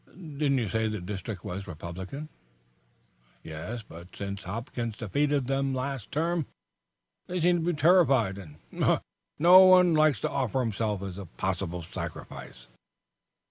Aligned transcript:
"Didn't 0.15 0.57
you 0.57 0.67
say 0.67 0.87
the 0.87 0.99
district 0.99 1.45
was 1.45 1.67
Republican?" 1.67 2.29
"Yes; 3.43 3.83
but 3.83 4.15
since 4.15 4.45
Hopkins 4.45 4.97
defeated 4.97 5.45
them 5.45 5.75
last 5.75 6.11
term 6.11 6.47
they 7.27 7.39
seem 7.39 7.57
to 7.63 7.71
be 7.71 7.77
terrified, 7.79 8.39
and 8.39 8.55
no 9.39 9.59
one 9.63 9.93
likes 9.93 10.19
to 10.21 10.29
offer 10.31 10.61
himself 10.61 11.03
as 11.03 11.19
a 11.19 11.25
possible 11.27 11.83
sacrifice." 11.83 12.65